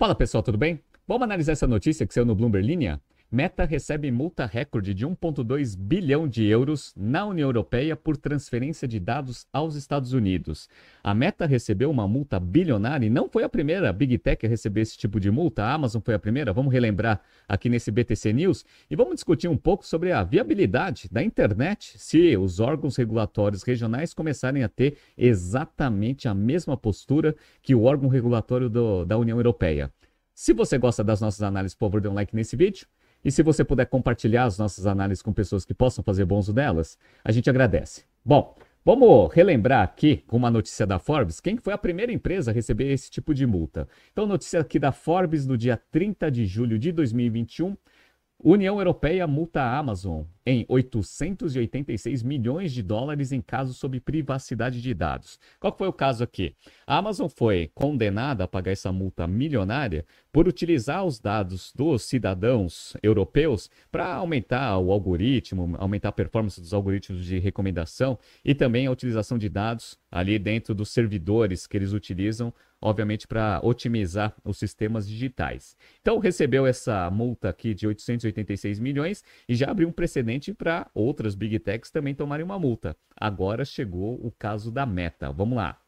[0.00, 0.80] Fala pessoal, tudo bem?
[1.06, 3.02] Vamos analisar essa notícia que saiu no Bloomberg Linha?
[3.32, 8.98] Meta recebe multa recorde de 1,2 bilhão de euros na União Europeia por transferência de
[8.98, 10.68] dados aos Estados Unidos.
[11.00, 14.80] A Meta recebeu uma multa bilionária e não foi a primeira Big Tech a receber
[14.80, 15.62] esse tipo de multa.
[15.62, 16.52] A Amazon foi a primeira.
[16.52, 21.22] Vamos relembrar aqui nesse BTC News e vamos discutir um pouco sobre a viabilidade da
[21.22, 27.84] internet se os órgãos regulatórios regionais começarem a ter exatamente a mesma postura que o
[27.84, 29.88] órgão regulatório do, da União Europeia.
[30.34, 32.88] Se você gosta das nossas análises, por favor, dê um like nesse vídeo.
[33.24, 36.52] E se você puder compartilhar as nossas análises com pessoas que possam fazer bom uso
[36.52, 38.04] delas, a gente agradece.
[38.24, 42.54] Bom, vamos relembrar aqui com uma notícia da Forbes, quem foi a primeira empresa a
[42.54, 43.86] receber esse tipo de multa.
[44.12, 47.76] Então, notícia aqui da Forbes no dia 30 de julho de 2021.
[48.42, 54.94] União Europeia multa a Amazon em 886 milhões de dólares em casos sobre privacidade de
[54.94, 55.38] dados.
[55.60, 56.54] Qual foi o caso aqui?
[56.86, 62.96] A Amazon foi condenada a pagar essa multa milionária por utilizar os dados dos cidadãos
[63.02, 68.90] europeus para aumentar o algoritmo, aumentar a performance dos algoritmos de recomendação e também a
[68.90, 75.08] utilização de dados ali dentro dos servidores que eles utilizam obviamente para otimizar os sistemas
[75.08, 75.76] digitais.
[76.00, 81.34] Então recebeu essa multa aqui de 886 milhões e já abriu um precedente para outras
[81.34, 82.96] big techs também tomarem uma multa.
[83.16, 85.30] Agora chegou o caso da Meta.
[85.30, 85.78] Vamos lá.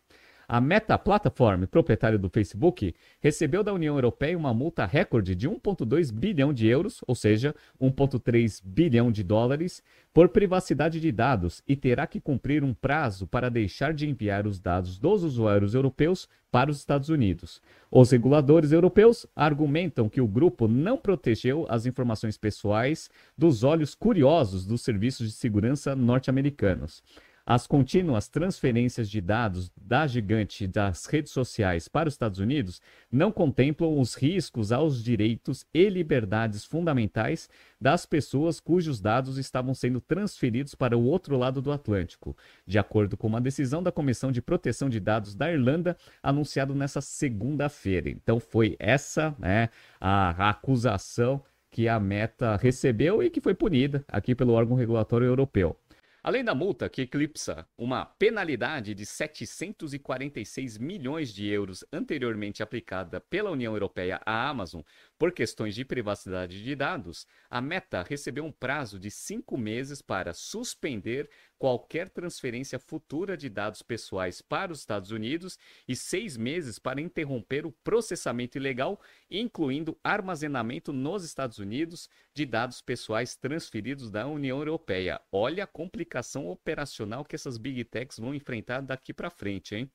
[0.52, 6.12] A Meta Platform, proprietária do Facebook, recebeu da União Europeia uma multa recorde de 1,2
[6.12, 12.06] bilhão de euros, ou seja, 1,3 bilhão de dólares, por privacidade de dados e terá
[12.06, 16.76] que cumprir um prazo para deixar de enviar os dados dos usuários europeus para os
[16.76, 17.62] Estados Unidos.
[17.90, 23.08] Os reguladores europeus argumentam que o grupo não protegeu as informações pessoais
[23.38, 27.02] dos olhos curiosos dos serviços de segurança norte-americanos.
[27.44, 33.32] As contínuas transferências de dados da gigante das redes sociais para os Estados Unidos não
[33.32, 37.48] contemplam os riscos aos direitos e liberdades fundamentais
[37.80, 43.16] das pessoas cujos dados estavam sendo transferidos para o outro lado do Atlântico, de acordo
[43.16, 48.08] com uma decisão da Comissão de Proteção de Dados da Irlanda, anunciado nessa segunda-feira.
[48.08, 49.68] Então foi essa né,
[50.00, 51.42] a acusação
[51.72, 55.76] que a Meta recebeu e que foi punida aqui pelo órgão regulatório europeu.
[56.24, 63.50] Além da multa, que eclipsa uma penalidade de 746 milhões de euros anteriormente aplicada pela
[63.50, 64.82] União Europeia à Amazon
[65.22, 70.34] por questões de privacidade de dados, a Meta recebeu um prazo de cinco meses para
[70.34, 75.56] suspender qualquer transferência futura de dados pessoais para os Estados Unidos
[75.86, 79.00] e seis meses para interromper o processamento ilegal,
[79.30, 85.20] incluindo armazenamento nos Estados Unidos de dados pessoais transferidos da União Europeia.
[85.30, 89.88] Olha a complicação operacional que essas big techs vão enfrentar daqui para frente, hein?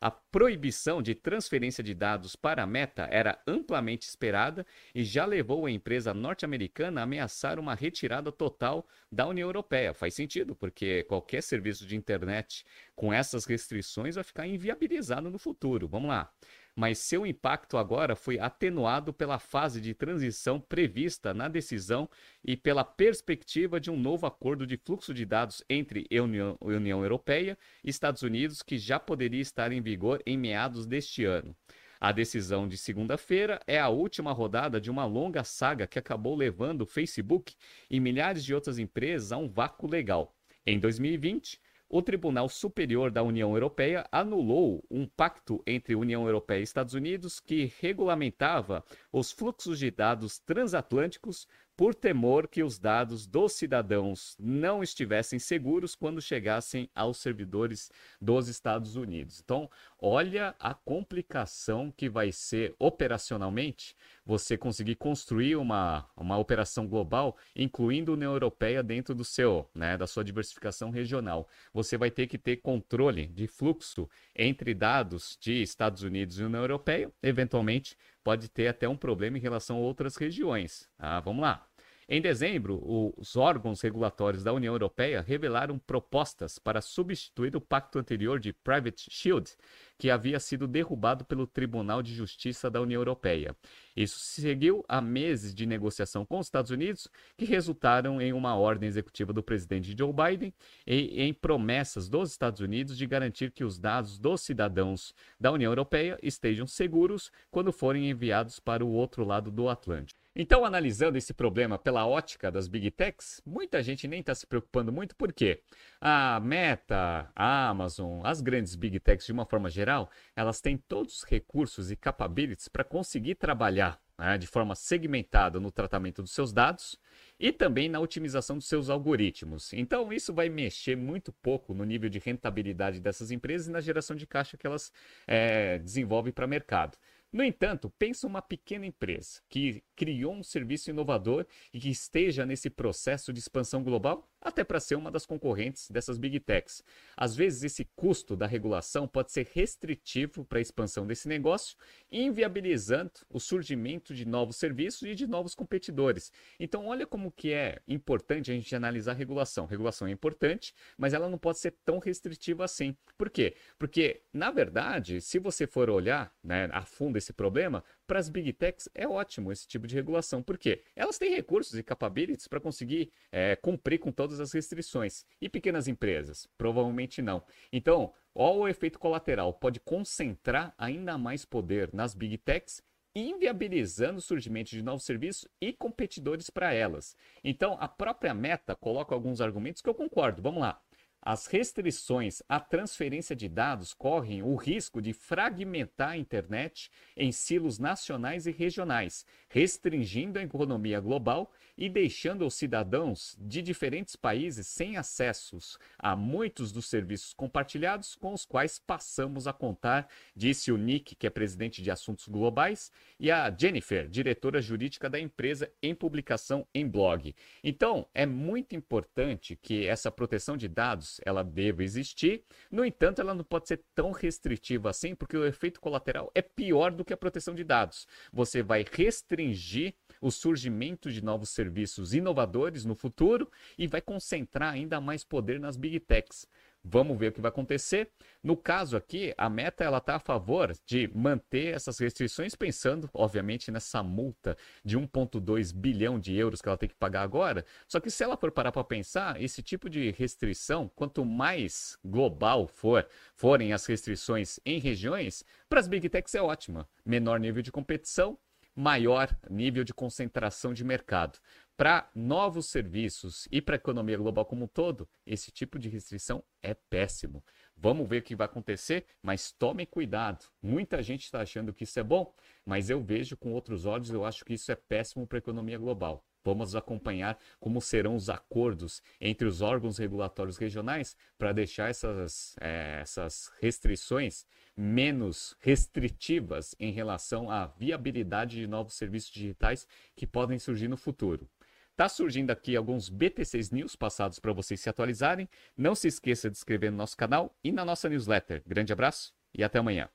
[0.00, 5.66] A proibição de transferência de dados para a Meta era amplamente esperada e já levou
[5.66, 9.92] a empresa norte-americana a ameaçar uma retirada total da União Europeia.
[9.92, 12.64] Faz sentido, porque qualquer serviço de internet
[12.96, 15.86] com essas restrições vai ficar inviabilizado no futuro.
[15.86, 16.32] Vamos lá
[16.80, 22.08] mas seu impacto agora foi atenuado pela fase de transição prevista na decisão
[22.42, 27.58] e pela perspectiva de um novo acordo de fluxo de dados entre União, União Europeia
[27.84, 31.54] e Estados Unidos, que já poderia estar em vigor em meados deste ano.
[32.00, 36.80] A decisão de segunda-feira é a última rodada de uma longa saga que acabou levando
[36.80, 37.56] o Facebook
[37.90, 40.34] e milhares de outras empresas a um vácuo legal.
[40.64, 41.60] Em 2020,
[41.92, 47.40] o Tribunal Superior da União Europeia anulou um pacto entre União Europeia e Estados Unidos
[47.40, 51.48] que regulamentava os fluxos de dados transatlânticos
[51.80, 58.48] por temor que os dados dos cidadãos não estivessem seguros quando chegassem aos servidores dos
[58.48, 59.40] Estados Unidos.
[59.42, 59.66] Então,
[59.98, 63.96] olha a complicação que vai ser operacionalmente
[64.26, 69.96] você conseguir construir uma, uma operação global, incluindo a União Europeia dentro do seu, né,
[69.96, 71.48] da sua diversificação regional.
[71.72, 76.60] Você vai ter que ter controle de fluxo entre dados de Estados Unidos e União
[76.60, 80.88] Europeia, eventualmente pode ter até um problema em relação a outras regiões.
[80.98, 81.66] Ah, vamos lá.
[82.12, 82.82] Em dezembro,
[83.16, 89.06] os órgãos regulatórios da União Europeia revelaram propostas para substituir o pacto anterior de Private
[89.08, 89.52] Shield,
[89.96, 93.54] que havia sido derrubado pelo Tribunal de Justiça da União Europeia.
[93.96, 98.88] Isso seguiu a meses de negociação com os Estados Unidos, que resultaram em uma ordem
[98.88, 100.52] executiva do presidente Joe Biden
[100.84, 105.70] e em promessas dos Estados Unidos de garantir que os dados dos cidadãos da União
[105.70, 110.19] Europeia estejam seguros quando forem enviados para o outro lado do Atlântico.
[110.34, 114.92] Então, analisando esse problema pela ótica das Big Techs, muita gente nem está se preocupando
[114.92, 115.60] muito, porque
[116.00, 121.18] a Meta, a Amazon, as grandes Big Techs de uma forma geral, elas têm todos
[121.18, 126.52] os recursos e capabilities para conseguir trabalhar né, de forma segmentada no tratamento dos seus
[126.52, 126.96] dados
[127.38, 129.72] e também na otimização dos seus algoritmos.
[129.72, 134.14] Então, isso vai mexer muito pouco no nível de rentabilidade dessas empresas e na geração
[134.14, 134.92] de caixa que elas
[135.26, 136.96] é, desenvolvem para o mercado.
[137.32, 142.68] No entanto, pensa uma pequena empresa que criou um serviço inovador e que esteja nesse
[142.68, 146.82] processo de expansão global, até para ser uma das concorrentes dessas big techs.
[147.16, 151.76] Às vezes, esse custo da regulação pode ser restritivo para a expansão desse negócio,
[152.10, 156.32] inviabilizando o surgimento de novos serviços e de novos competidores.
[156.58, 159.66] Então, olha como que é importante a gente analisar a regulação.
[159.66, 162.96] Regulação é importante, mas ela não pode ser tão restritiva assim.
[163.18, 163.54] Por quê?
[163.78, 168.52] Porque, na verdade, se você for olhar né, a fundo esse problema, para as big
[168.52, 170.42] techs é ótimo esse tipo de regulação.
[170.42, 170.82] Por quê?
[170.96, 175.24] Elas têm recursos e capabilities para conseguir é, cumprir com todas as restrições.
[175.40, 176.46] E pequenas empresas?
[176.58, 177.42] Provavelmente não.
[177.72, 179.54] Então, olha o efeito colateral.
[179.54, 182.82] Pode concentrar ainda mais poder nas big techs
[183.14, 187.16] inviabilizando o surgimento de novos serviços e competidores para elas.
[187.42, 190.42] Então, a própria meta coloca alguns argumentos que eu concordo.
[190.42, 190.80] Vamos lá.
[191.22, 197.78] As restrições à transferência de dados correm o risco de fragmentar a internet em silos
[197.78, 204.96] nacionais e regionais, restringindo a economia global e deixando os cidadãos de diferentes países sem
[204.96, 211.14] acessos a muitos dos serviços compartilhados com os quais passamos a contar, disse o Nick,
[211.14, 216.66] que é presidente de assuntos globais, e a Jennifer, diretora jurídica da empresa, em publicação
[216.74, 217.34] em blog.
[217.62, 222.44] Então, é muito importante que essa proteção de dados ela deva existir.
[222.70, 226.92] No entanto, ela não pode ser tão restritiva assim, porque o efeito colateral é pior
[226.92, 228.06] do que a proteção de dados.
[228.32, 235.00] Você vai restringir o surgimento de novos serviços inovadores no futuro e vai concentrar ainda
[235.00, 236.46] mais poder nas big techs.
[236.82, 238.10] Vamos ver o que vai acontecer.
[238.42, 243.70] No caso aqui, a Meta ela está a favor de manter essas restrições, pensando, obviamente,
[243.70, 247.66] nessa multa de 1,2 bilhão de euros que ela tem que pagar agora.
[247.86, 252.66] Só que se ela for parar para pensar, esse tipo de restrição, quanto mais global
[252.66, 256.88] for, forem as restrições em regiões, para as Big Techs é ótima.
[257.04, 258.38] Menor nível de competição,
[258.74, 261.38] maior nível de concentração de mercado.
[261.76, 266.44] Para novos serviços e para a economia global como um todo, esse tipo de restrição
[266.62, 267.42] é péssimo.
[267.76, 270.44] Vamos ver o que vai acontecer, mas tomem cuidado.
[270.62, 272.34] Muita gente está achando que isso é bom,
[272.66, 275.78] mas eu vejo com outros olhos, eu acho que isso é péssimo para a economia
[275.78, 276.22] global.
[276.44, 282.98] Vamos acompanhar como serão os acordos entre os órgãos regulatórios regionais para deixar essas, é,
[283.00, 290.88] essas restrições menos restritivas em relação à viabilidade de novos serviços digitais que podem surgir
[290.88, 291.48] no futuro.
[291.90, 295.46] Está surgindo aqui alguns BTCs News passados para vocês se atualizarem.
[295.76, 298.62] Não se esqueça de inscrever no nosso canal e na nossa newsletter.
[298.66, 300.08] Grande abraço e até amanhã.